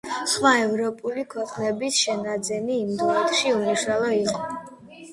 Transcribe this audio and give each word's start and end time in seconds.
სხვა 0.29 0.53
ევროპული 0.61 1.25
ქვეყნების 1.35 2.01
შენაძენი 2.07 2.81
ინდოეთში 2.87 3.57
უმნიშვნელო 3.61 4.13
იყო. 4.27 4.47